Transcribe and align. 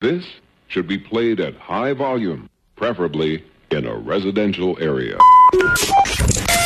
This 0.00 0.24
should 0.68 0.88
be 0.88 0.96
played 0.96 1.40
at 1.40 1.54
high 1.56 1.92
volume, 1.92 2.48
preferably 2.74 3.44
in 3.70 3.84
a 3.84 3.94
residential 3.94 4.78
area. 4.80 5.18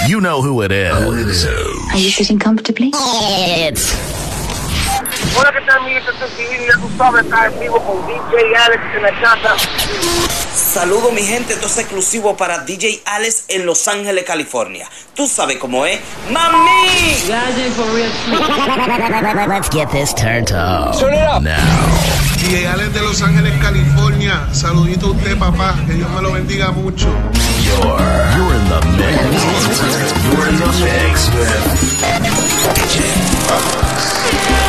You 0.06 0.20
know 0.20 0.40
who 0.40 0.62
it 0.62 0.70
is. 0.70 1.44
Are 1.44 1.98
you 1.98 2.10
sitting 2.10 2.38
comfortably? 2.38 2.92
It's 2.94 3.92
Hola, 5.34 5.50
¿qué 5.50 5.66
tal, 5.66 5.82
mi 5.84 5.94
gente 5.94 6.12
civil? 6.36 6.64
Ya 6.64 6.80
tú 6.80 6.88
sabes, 6.96 7.24
estás 7.24 7.52
en 7.52 7.58
vivo 7.58 7.80
con 7.80 8.06
DJ 8.06 8.54
Alex 8.54 8.82
en 8.94 9.02
la 9.02 9.20
casa. 9.20 10.33
Saludo 10.54 11.10
mi 11.10 11.22
gente, 11.22 11.54
esto 11.54 11.66
es 11.66 11.78
exclusivo 11.78 12.36
para 12.36 12.58
DJ 12.58 13.02
Alex 13.04 13.44
en 13.48 13.66
Los 13.66 13.88
Ángeles, 13.88 14.24
California. 14.24 14.88
Tú 15.14 15.26
sabes 15.26 15.56
cómo 15.58 15.84
es. 15.84 15.98
¡Mami! 16.30 17.18
Let's 19.48 19.68
get 19.70 19.90
this 19.90 20.14
turned 20.14 20.52
up. 20.52 20.94
Now. 21.42 21.58
DJ 22.38 22.66
Alex 22.68 22.94
de 22.94 23.00
Los 23.00 23.20
Ángeles, 23.22 23.52
California. 23.60 24.48
Saludito 24.52 25.06
a 25.06 25.10
usted, 25.10 25.36
papá. 25.38 25.74
Que 25.86 25.94
Dios 25.94 26.08
me 26.10 26.22
lo 26.22 26.32
bendiga 26.32 26.70
mucho. 26.70 27.08
You're, 27.64 27.98
you're 28.36 28.54
in 28.54 28.68
the 28.68 28.80
mix. 28.96 29.10
You're 30.30 30.48
in 30.48 30.56
the 30.56 30.66
mix 30.84 31.30
with 31.34 31.74
DJ 32.74 34.63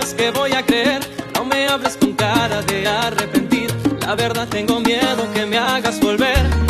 que 0.00 0.30
voy 0.30 0.52
a 0.52 0.64
creer. 0.64 1.00
No 1.34 1.44
me 1.44 1.68
hables 1.68 1.96
con 1.96 2.14
cara 2.14 2.62
de 2.62 2.86
arrepentir. 2.86 3.70
La 4.00 4.16
verdad 4.16 4.48
tengo 4.48 4.80
miedo 4.80 5.32
que 5.32 5.46
me 5.46 5.56
hagas 5.56 6.00
volver. 6.00 6.63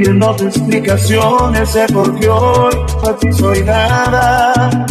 Pidiéndote 0.00 0.44
explicaciones 0.46 1.74
de 1.74 1.86
por 1.88 2.18
qué 2.18 2.28
hoy 2.28 2.74
a 3.06 3.16
ti 3.16 3.32
soy 3.32 3.62
nada. 3.64 4.86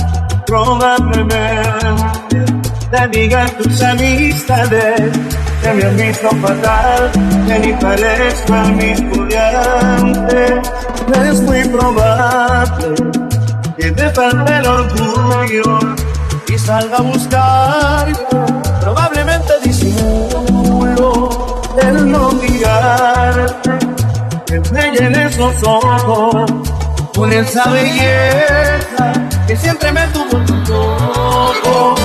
Probablemente 0.45 1.35
te 2.91 3.07
digan 3.07 3.49
tus 3.57 3.81
amistades 3.81 5.11
que 5.63 5.73
me 5.73 5.83
han 5.83 5.97
visto 5.97 6.29
fatal, 6.29 7.11
que 7.47 7.59
ni 7.59 7.73
parezco 7.73 8.55
el 8.55 8.71
mismo 8.75 9.25
de 9.25 9.37
antes. 9.37 10.71
Es 11.25 11.41
muy 11.41 11.63
probable 11.69 12.95
que 13.77 13.91
te 13.91 14.09
falte 14.11 14.57
el 14.57 14.67
orgullo 14.67 15.79
y 16.47 16.57
salga 16.57 16.97
a 16.97 17.01
buscar. 17.01 18.07
Probablemente 18.81 19.53
disimulo 19.63 21.29
el 21.81 22.11
no 22.11 22.31
mirarte, 22.31 23.78
que 24.49 24.59
me 24.71 24.91
llenes 24.91 25.37
los 25.37 25.63
ojos 25.63 26.51
con 27.15 27.31
esa 27.31 27.69
belleza 27.69 29.13
que 29.45 29.55
siempre 29.55 29.91
me 29.91 30.07
tuvo 30.07 30.37
en 30.37 30.69
loco. 30.69 31.95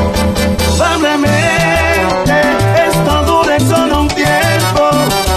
Probablemente 0.77 2.41
esto 2.87 3.25
dure 3.25 3.61
solo 3.61 4.03
un 4.03 4.09
tiempo, 4.09 4.91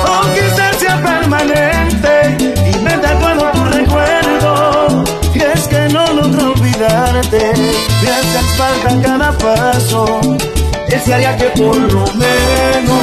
o 0.05 0.33
quizás 0.33 0.75
sea 0.77 1.01
permanente, 1.01 2.37
y 2.73 2.79
me 2.79 2.93
acuerdo 2.93 3.51
tu 3.51 3.63
recuerdo, 3.65 5.03
y 5.33 5.39
es 5.39 5.67
que 5.69 5.87
no 5.89 6.11
logro 6.13 6.51
olvidarte, 6.51 7.53
me 8.03 8.09
haces 8.09 8.47
falta 8.57 9.01
cada 9.01 9.31
paso, 9.37 10.19
desearía 10.89 11.37
que 11.37 11.45
por 11.61 11.77
lo 11.77 12.05
menos 12.15 12.96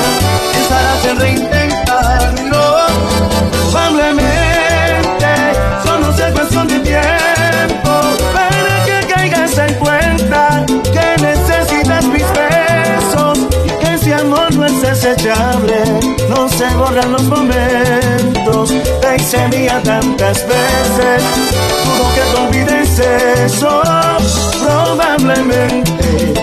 borran 17.04 17.12
los 17.12 17.22
momentos, 17.24 18.72
te 19.00 19.16
hice 19.16 19.48
mía 19.48 19.80
tantas 19.82 20.46
veces, 20.46 21.22
dudo 21.84 22.14
que 22.14 22.20
te 22.20 22.36
olvides 22.40 22.98
eso, 22.98 23.82
probablemente 24.62 26.34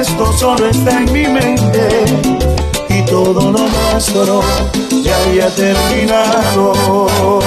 esto 0.00 0.32
solo 0.38 0.68
está 0.68 0.98
en 0.98 1.12
mi 1.12 1.26
mente 1.26 2.04
y 2.88 3.04
todo 3.04 3.52
lo 3.52 3.68
nuestro 3.68 4.42
ya 5.02 5.16
había 5.24 5.48
terminado. 5.54 7.40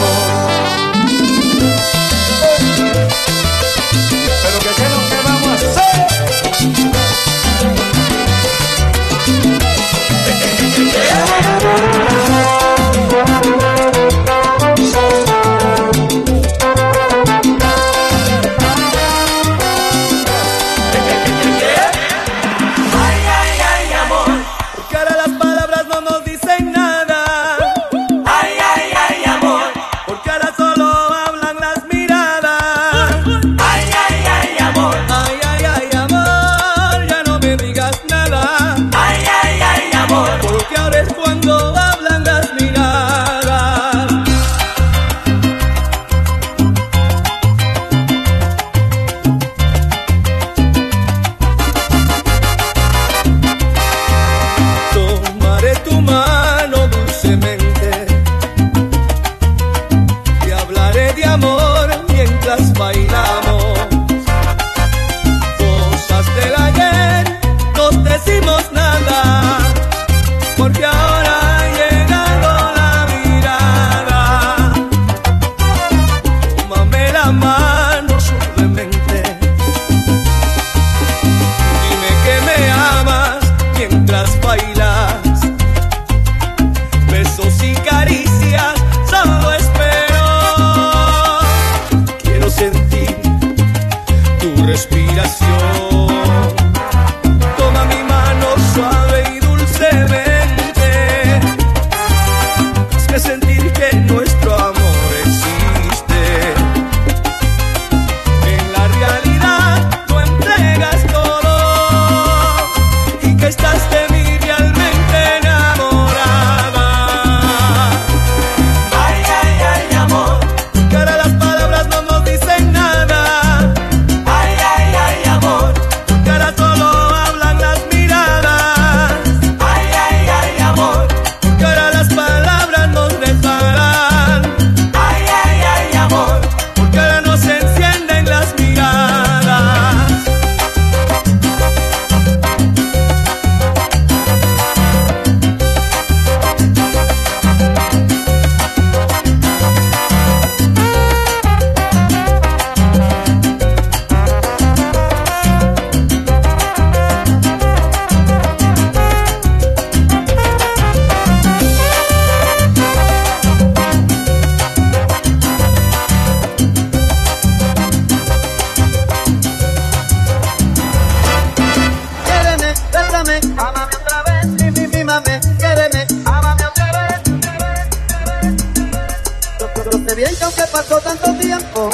Yo, 180.16 180.22
yo- 180.22 180.28
yo 180.28 180.32
sé 180.32 180.32
bien 180.32 180.36
que 180.38 180.44
aunque 180.46 180.64
pasó 180.72 181.00
tanto 181.02 181.34
tiempo, 181.40 181.90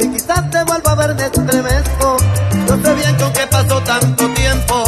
y 0.00 0.08
quizás 0.12 0.50
te 0.50 0.64
vuelva 0.64 0.92
a 0.92 0.94
ver 0.94 1.14
me 1.14 1.24
estremezco. 1.26 2.16
Yo 2.68 2.76
sé 2.84 2.94
bien 2.94 3.16
que 3.16 3.24
aunque 3.24 3.46
pasó 3.46 3.80
tanto 3.82 4.28
tiempo, 4.34 4.84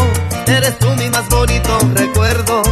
eres 0.47 0.79
tú 0.79 0.89
mi 0.91 1.11
más 1.11 1.29
bonito 1.29 1.79
recuerdo. 1.95 2.63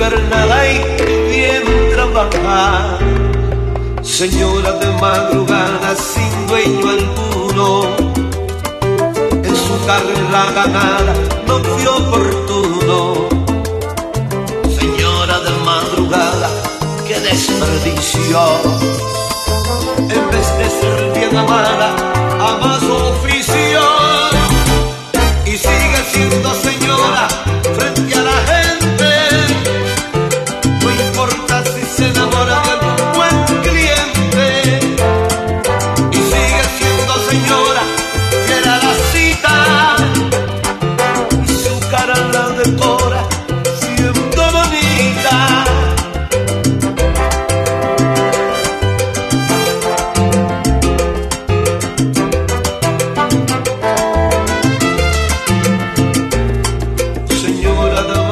invernada 0.00 0.66
y 0.66 0.78
bien 1.28 1.62
trabajar. 1.92 2.98
Señora 4.02 4.72
de 4.72 4.86
madrugada 4.98 5.94
sin 5.94 6.46
dueño 6.46 6.88
alguno, 6.88 7.82
en 9.44 9.56
su 9.56 9.74
carrera 9.86 10.42
ganada 10.54 11.14
no 11.46 11.58
fue 11.64 11.86
oportuno. 11.86 13.28
Señora 14.78 15.38
de 15.40 15.52
madrugada, 15.68 16.48
qué 17.06 17.20
desperdicio. 17.20 18.40
En 19.98 20.30
vez 20.32 20.48
de 20.58 20.70
ser 20.80 21.12
bien 21.18 21.36
amada, 21.36 21.88
a 22.40 22.56
más 22.56 22.82
oficio. 22.82 23.59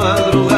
quadro 0.09 0.48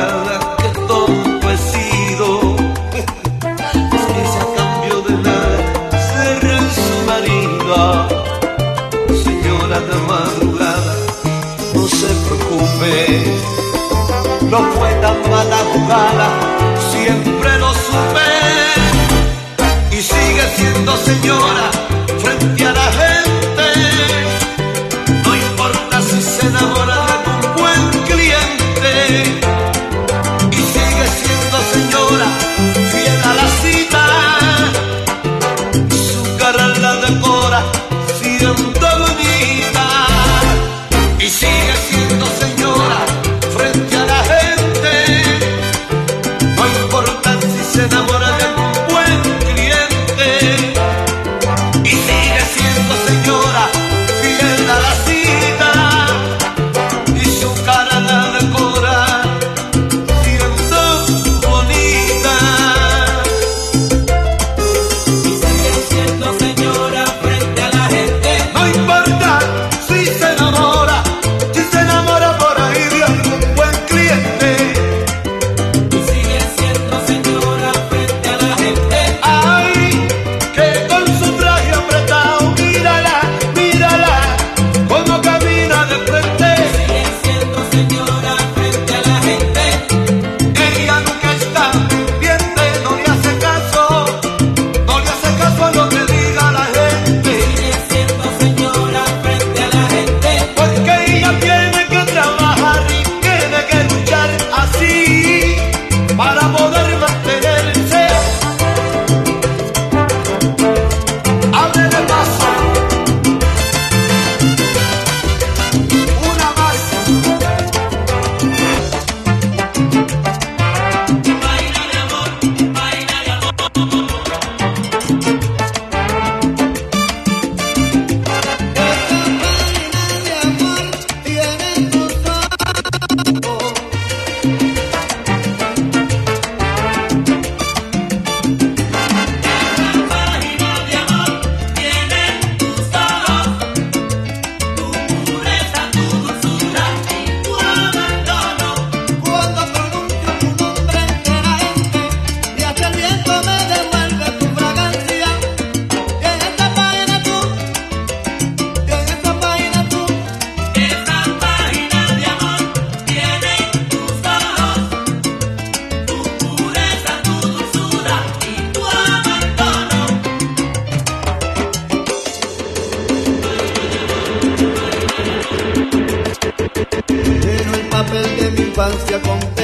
infancia 178.91 179.21
con 179.21 179.61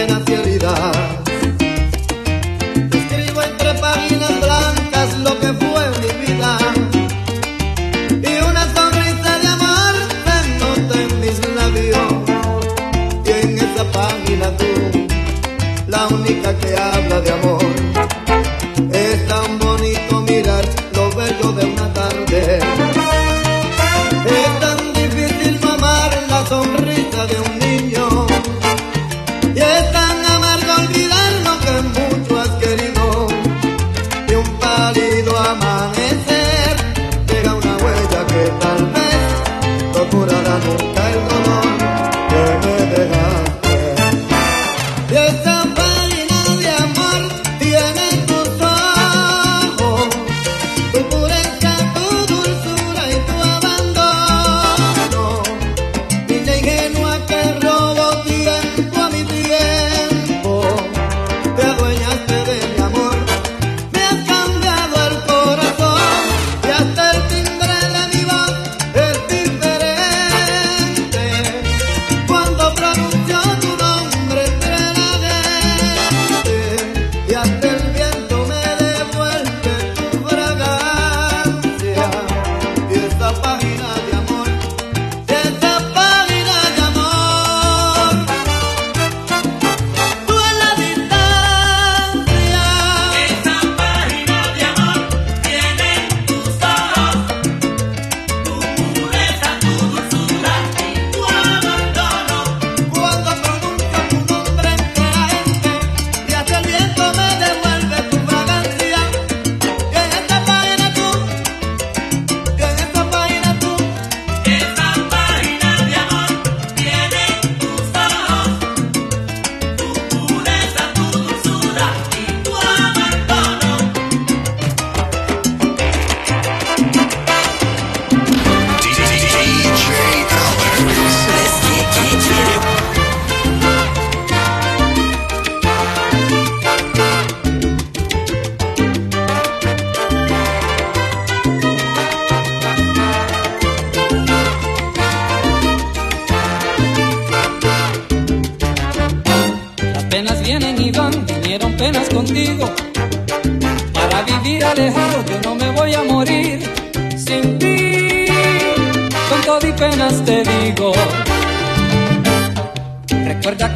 procurando 40.10 40.50
amor. 40.50 40.87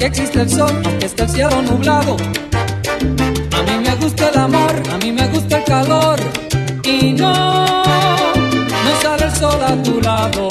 que 0.01 0.07
existe 0.07 0.41
el 0.41 0.49
sol, 0.49 0.81
aunque 0.83 1.05
está 1.05 1.25
el 1.25 1.29
cielo 1.29 1.61
nublado. 1.61 2.17
A 3.51 3.61
mí 3.61 3.87
me 3.87 3.95
gusta 3.97 4.29
el 4.29 4.37
amor, 4.39 4.73
a 4.91 4.97
mí 4.97 5.11
me 5.11 5.27
gusta 5.27 5.59
el 5.59 5.63
calor. 5.63 6.19
Y 6.83 7.13
no, 7.13 7.83
no 7.83 9.01
sale 9.03 9.25
el 9.25 9.35
sol 9.35 9.63
a 9.63 9.83
tu 9.83 10.01
lado. 10.01 10.50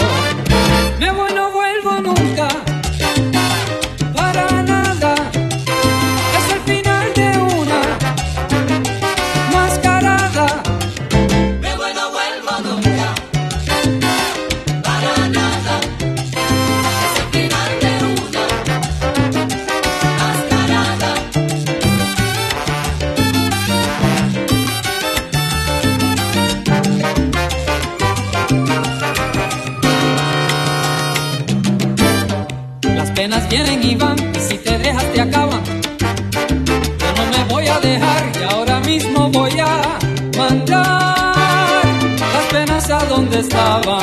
casa 42.90 43.06
donde 43.06 43.38
estaba. 43.38 44.00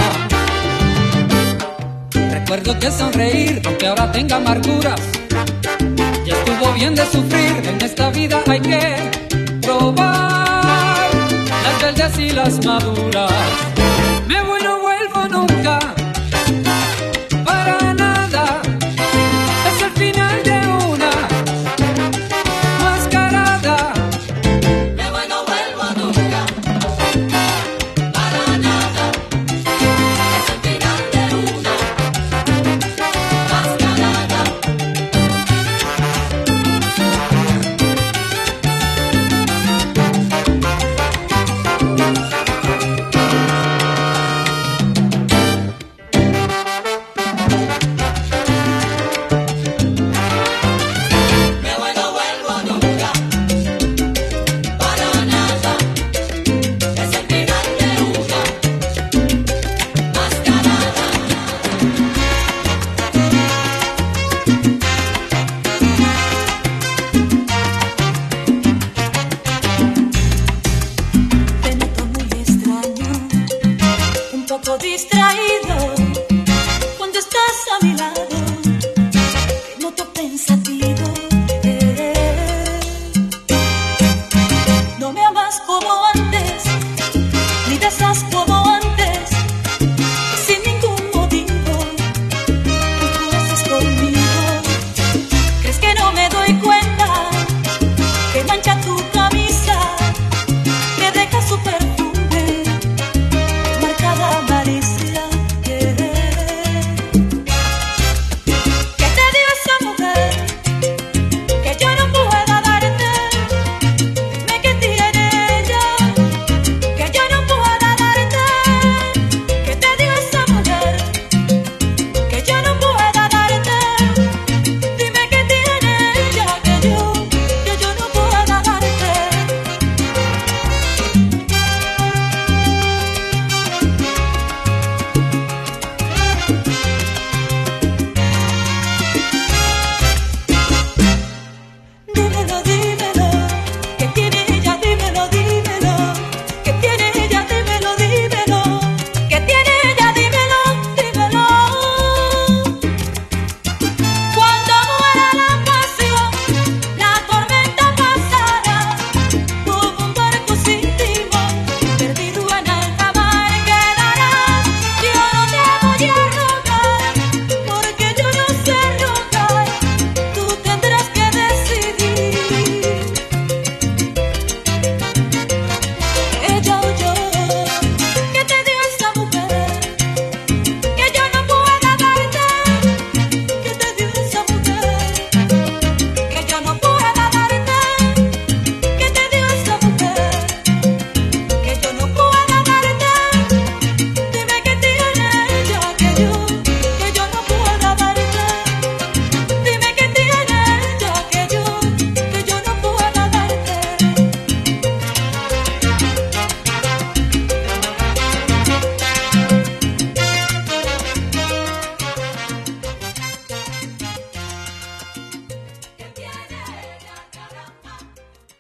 Recuerdo 2.32 2.80
que 2.80 2.90
sonreír, 2.90 3.62
aunque 3.66 3.88
ahora 3.88 4.12
tenga 4.12 4.38
amarguras, 4.38 5.02
ya 6.26 6.34
estuvo 6.34 6.74
bien 6.74 6.96
de 6.96 7.06
sufrir. 7.06 7.54
En 7.68 7.82
esta 7.82 8.10
vida 8.12 8.42
hay 8.48 8.62
que 8.62 9.12
probar 9.62 11.10
las 11.66 11.82
verdes 11.82 12.20
y 12.20 12.30
las 12.30 12.66
maduras. 12.66 13.34
Me 14.28 14.42
voy, 14.44 14.62
no 14.64 14.80
vuelvo 14.80 15.22
nunca. 15.36 15.87